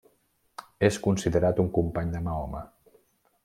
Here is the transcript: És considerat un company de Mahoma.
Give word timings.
És 0.87 0.97
considerat 1.03 1.61
un 1.67 1.71
company 1.77 2.17
de 2.17 2.23
Mahoma. 2.31 2.67